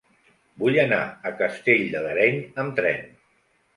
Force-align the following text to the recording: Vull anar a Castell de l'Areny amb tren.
Vull 0.61 0.77
anar 0.83 1.01
a 1.31 1.33
Castell 1.43 1.85
de 1.97 2.03
l'Areny 2.07 2.41
amb 2.65 2.77
tren. 2.81 3.05